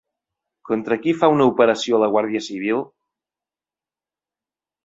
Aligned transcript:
Contra 0.69 0.97
qui 1.03 1.13
fa 1.19 1.29
una 1.33 1.47
operació 1.51 2.01
la 2.05 2.09
Guàrdia 2.15 2.43
Civil? 2.49 2.83